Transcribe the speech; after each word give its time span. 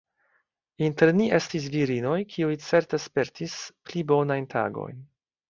Inter 0.85 1.11
ni 1.17 1.27
estis 1.37 1.67
virinoj, 1.73 2.15
kiuj 2.33 2.49
certe 2.69 3.01
spertis 3.05 3.59
pli 3.91 4.05
bonajn 4.15 4.51
tagojn. 4.57 5.07